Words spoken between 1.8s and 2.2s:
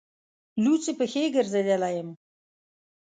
یم.